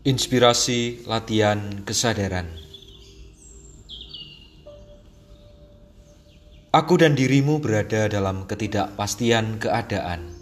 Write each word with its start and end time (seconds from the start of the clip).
Inspirasi 0.00 1.04
latihan 1.04 1.84
kesadaran. 1.84 2.48
Aku 6.72 6.96
dan 6.96 7.12
dirimu 7.12 7.60
berada 7.60 8.08
dalam 8.08 8.48
ketidakpastian 8.48 9.60
keadaan. 9.60 10.32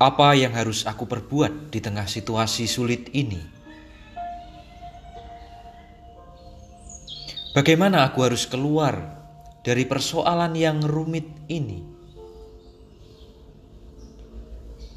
Apa 0.00 0.32
yang 0.40 0.56
harus 0.56 0.88
aku 0.88 1.04
perbuat 1.04 1.68
di 1.68 1.84
tengah 1.84 2.08
situasi 2.08 2.64
sulit 2.64 3.12
ini? 3.12 3.44
Bagaimana 7.52 8.08
aku 8.08 8.24
harus 8.24 8.48
keluar 8.48 9.20
dari 9.60 9.84
persoalan 9.84 10.56
yang 10.56 10.80
rumit 10.80 11.28
ini? 11.52 11.99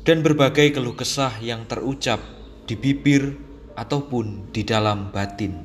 Dan 0.03 0.19
berbagai 0.19 0.75
keluh 0.75 0.95
kesah 0.99 1.39
yang 1.39 1.63
terucap 1.63 2.19
di 2.67 2.75
bibir 2.75 3.39
ataupun 3.79 4.51
di 4.51 4.67
dalam 4.67 5.15
batin. 5.15 5.55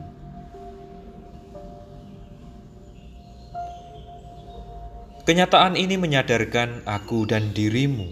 Kenyataan 5.26 5.76
ini 5.76 6.00
menyadarkan 6.00 6.88
aku 6.88 7.28
dan 7.28 7.52
dirimu. 7.52 8.08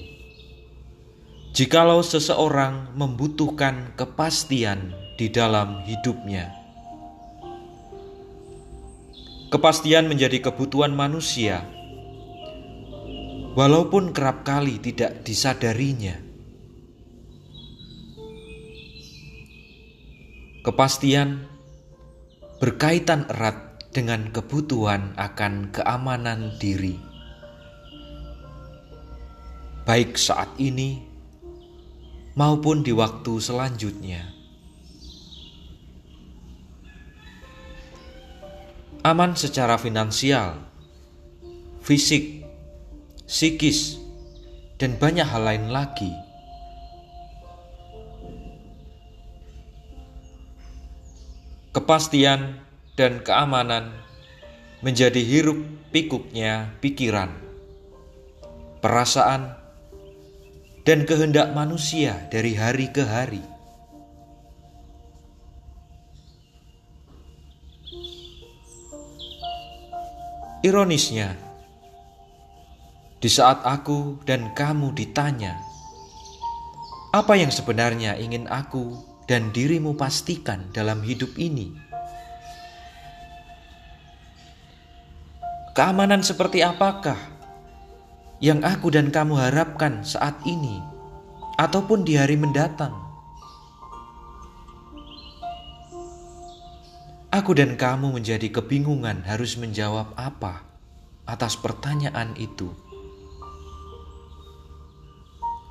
Jikalau 1.57 2.05
seseorang 2.05 2.93
membutuhkan 2.93 3.97
kepastian 3.97 4.93
di 5.17 5.33
dalam 5.33 5.81
hidupnya, 5.89 6.53
kepastian 9.49 10.13
menjadi 10.13 10.45
kebutuhan 10.45 10.93
manusia 10.93 11.65
walaupun 13.57 14.13
kerap 14.13 14.45
kali 14.45 14.77
tidak 14.79 15.25
disadarinya. 15.25 16.21
Kepastian 20.61 21.49
berkaitan 22.61 23.25
erat 23.33 23.81
dengan 23.97 24.29
kebutuhan 24.29 25.17
akan 25.17 25.73
keamanan 25.73 26.59
diri, 26.61 27.01
baik 29.89 30.21
saat 30.21 30.53
ini 30.61 31.01
maupun 32.37 32.85
di 32.85 32.93
waktu 32.93 33.33
selanjutnya. 33.41 34.37
Aman 39.07 39.39
secara 39.39 39.79
finansial, 39.79 40.67
fisik, 41.79 42.46
psikis, 43.27 43.99
dan 44.79 44.95
banyak 44.97 45.27
hal 45.27 45.43
lain 45.43 45.69
lagi. 45.75 46.15
Kepastian 51.75 52.63
dan 52.97 53.21
keamanan 53.21 53.93
menjadi 54.81 55.21
hiruk 55.21 55.61
pikuknya 55.93 56.73
pikiran, 56.81 57.29
perasaan, 58.81 59.53
dan 60.87 61.03
kehendak 61.05 61.53
manusia 61.53 62.31
dari 62.33 62.57
hari 62.57 62.89
ke 62.89 63.05
hari. 63.05 63.43
Ironisnya, 70.65 71.46
di 73.27 73.35
saat 73.35 73.67
aku 73.67 74.23
dan 74.23 74.55
kamu 74.55 74.95
ditanya, 74.95 75.59
apa 77.11 77.35
yang 77.35 77.51
sebenarnya 77.51 78.15
ingin 78.23 78.47
aku 78.47 79.03
dan 79.27 79.51
dirimu 79.51 79.99
pastikan 79.99 80.71
dalam 80.71 81.03
hidup 81.03 81.35
ini? 81.35 81.75
Keamanan 85.75 86.23
seperti 86.23 86.63
apakah 86.63 87.19
yang 88.39 88.63
aku 88.63 88.95
dan 88.95 89.11
kamu 89.11 89.35
harapkan 89.35 90.07
saat 90.07 90.39
ini 90.47 90.79
ataupun 91.59 92.07
di 92.07 92.15
hari 92.15 92.39
mendatang? 92.39 92.95
Aku 97.35 97.59
dan 97.59 97.75
kamu 97.75 98.23
menjadi 98.23 98.55
kebingungan 98.55 99.27
harus 99.27 99.59
menjawab 99.59 100.15
apa 100.15 100.63
atas 101.27 101.59
pertanyaan 101.59 102.31
itu. 102.39 102.86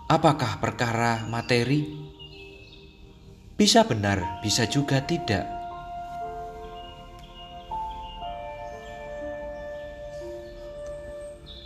Apakah 0.05 0.61
perkara 0.61 1.25
materi? 1.25 1.81
Bisa 3.57 3.81
benar, 3.81 4.37
bisa 4.45 4.69
juga 4.69 5.01
tidak. 5.01 5.49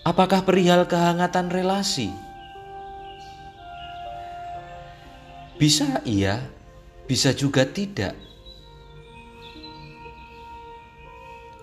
Apakah 0.07 0.47
perihal 0.47 0.88
kehangatan 0.88 1.51
relasi? 1.51 2.16
Bisa 5.59 6.00
iya, 6.07 6.39
bisa 7.11 7.35
juga 7.35 7.67
tidak. 7.67 8.16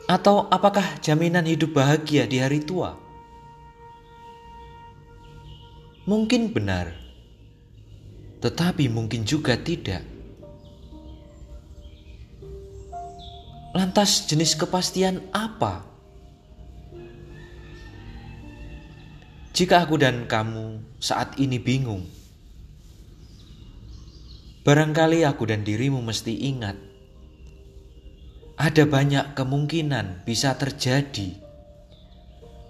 Atau 0.05 0.45
apakah 0.53 1.01
jaminan 1.01 1.49
hidup 1.49 1.73
bahagia 1.73 2.29
di 2.29 2.37
hari 2.37 2.61
tua? 2.61 3.06
Mungkin 6.07 6.55
benar, 6.55 6.95
tetapi 8.39 8.87
mungkin 8.87 9.27
juga 9.27 9.59
tidak. 9.59 10.07
Lantas, 13.75 14.23
jenis 14.31 14.55
kepastian 14.55 15.19
apa? 15.35 15.83
Jika 19.51 19.83
aku 19.83 19.99
dan 19.99 20.31
kamu 20.31 20.95
saat 21.03 21.35
ini 21.43 21.59
bingung, 21.59 22.07
barangkali 24.63 25.27
aku 25.27 25.43
dan 25.51 25.67
dirimu 25.67 25.99
mesti 26.07 26.39
ingat 26.55 26.79
ada 28.57 28.85
banyak 28.87 29.35
kemungkinan 29.35 30.23
bisa 30.23 30.55
terjadi 30.55 31.35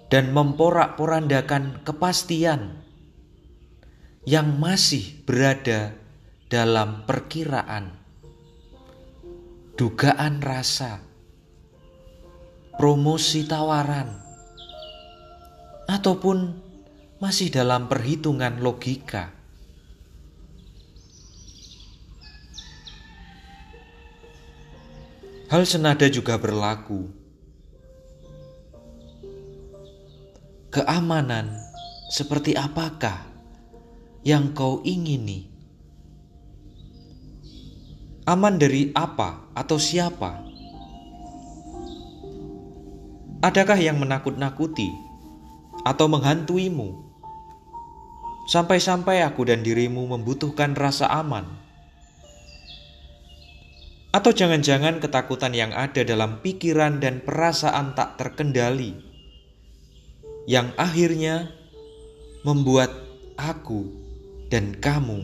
dan 0.09 0.33
memporak-porandakan 0.33 1.85
kepastian 1.85 2.86
yang 4.27 4.59
masih 4.59 5.23
berada 5.23 5.95
dalam 6.51 7.07
perkiraan, 7.07 7.95
dugaan 9.79 10.43
rasa, 10.43 10.99
promosi 12.75 13.47
tawaran, 13.47 14.19
ataupun 15.87 16.59
masih 17.23 17.47
dalam 17.47 17.87
perhitungan 17.87 18.59
logika. 18.59 19.31
Hal 25.47 25.63
senada 25.63 26.11
juga 26.11 26.35
berlaku. 26.35 27.07
Keamanan 30.67 31.47
seperti 32.11 32.51
apakah 32.59 33.26
yang 34.27 34.51
kau 34.51 34.83
ingini? 34.83 35.47
Aman 38.27 38.59
dari 38.59 38.91
apa 38.91 39.55
atau 39.55 39.79
siapa? 39.79 40.43
Adakah 43.39 43.79
yang 43.79 44.03
menakut-nakuti 44.03 44.91
atau 45.87 46.11
menghantuimu? 46.11 47.07
Sampai-sampai 48.51 49.23
aku 49.23 49.47
dan 49.47 49.63
dirimu 49.63 50.03
membutuhkan 50.11 50.75
rasa 50.75 51.07
aman. 51.07 51.47
Atau 54.11 54.35
jangan-jangan 54.35 54.99
ketakutan 54.99 55.55
yang 55.55 55.71
ada 55.71 56.03
dalam 56.03 56.43
pikiran 56.43 56.99
dan 56.99 57.23
perasaan 57.23 57.95
tak 57.95 58.19
terkendali 58.19 58.91
yang 60.51 60.75
akhirnya 60.75 61.47
membuat 62.43 62.91
aku 63.39 64.06
dan 64.47 64.75
kamu 64.79 65.23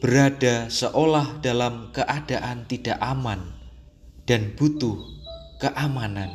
berada 0.00 0.66
seolah 0.72 1.38
dalam 1.44 1.92
keadaan 1.92 2.64
tidak 2.66 2.96
aman 2.98 3.52
dan 4.24 4.56
butuh 4.56 4.96
keamanan. 5.60 6.30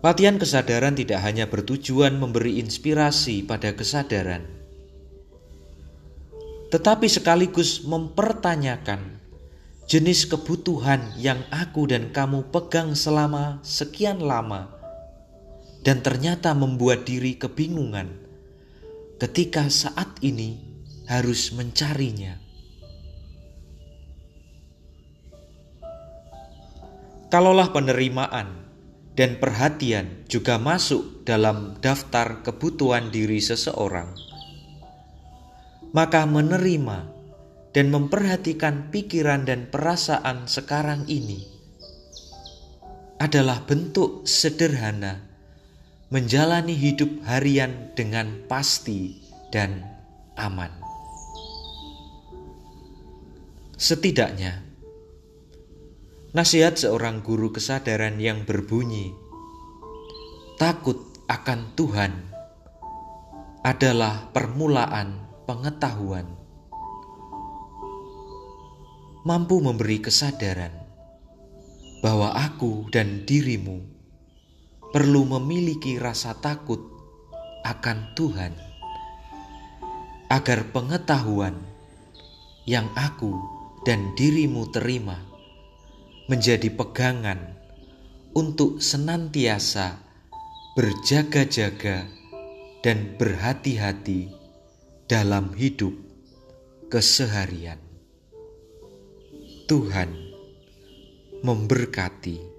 Latihan 0.00 0.38
kesadaran 0.38 0.94
tidak 0.94 1.18
hanya 1.26 1.50
bertujuan 1.50 2.14
memberi 2.14 2.62
inspirasi 2.62 3.42
pada 3.42 3.74
kesadaran, 3.74 4.46
tetapi 6.70 7.10
sekaligus 7.10 7.82
mempertanyakan 7.82 9.18
jenis 9.90 10.30
kebutuhan 10.30 11.02
yang 11.18 11.42
aku 11.50 11.90
dan 11.90 12.14
kamu 12.14 12.46
pegang 12.54 12.94
selama 12.94 13.58
sekian 13.66 14.22
lama 14.22 14.75
dan 15.86 16.02
ternyata 16.02 16.50
membuat 16.50 17.06
diri 17.06 17.38
kebingungan 17.38 18.10
ketika 19.22 19.70
saat 19.70 20.18
ini 20.18 20.58
harus 21.06 21.54
mencarinya. 21.54 22.42
Kalaulah 27.30 27.70
penerimaan 27.70 28.66
dan 29.14 29.38
perhatian 29.38 30.26
juga 30.26 30.58
masuk 30.58 31.22
dalam 31.22 31.78
daftar 31.78 32.42
kebutuhan 32.42 33.14
diri 33.14 33.38
seseorang, 33.38 34.10
maka 35.94 36.26
menerima 36.26 37.14
dan 37.70 37.94
memperhatikan 37.94 38.90
pikiran 38.90 39.46
dan 39.46 39.70
perasaan 39.70 40.50
sekarang 40.50 41.06
ini 41.06 41.46
adalah 43.22 43.62
bentuk 43.62 44.26
sederhana 44.26 45.25
menjalani 46.06 46.78
hidup 46.78 47.10
harian 47.26 47.90
dengan 47.98 48.46
pasti 48.46 49.18
dan 49.50 49.82
aman. 50.38 50.70
Setidaknya, 53.74 54.62
nasihat 56.30 56.78
seorang 56.78 57.26
guru 57.26 57.50
kesadaran 57.50 58.22
yang 58.22 58.46
berbunyi, 58.46 59.10
"Takut 60.62 61.10
akan 61.26 61.74
Tuhan 61.74 62.12
adalah 63.66 64.30
permulaan 64.30 65.26
pengetahuan." 65.42 66.38
Mampu 69.26 69.58
memberi 69.58 69.98
kesadaran 69.98 70.70
bahwa 71.98 72.30
aku 72.30 72.86
dan 72.94 73.26
dirimu 73.26 73.95
perlu 74.96 75.28
memiliki 75.28 76.00
rasa 76.00 76.32
takut 76.40 76.80
akan 77.68 78.16
Tuhan, 78.16 78.56
agar 80.32 80.72
pengetahuan 80.72 81.52
yang 82.64 82.88
aku 82.96 83.36
dan 83.84 84.16
dirimu 84.16 84.72
terima 84.72 85.20
menjadi 86.32 86.72
pegangan 86.72 87.60
untuk 88.32 88.80
senantiasa 88.80 90.00
berjaga-jaga 90.80 92.08
dan 92.80 93.20
berhati-hati 93.20 94.32
dalam 95.04 95.52
hidup 95.52 95.92
keseharian. 96.88 97.84
Tuhan 99.68 100.08
memberkati. 101.44 102.55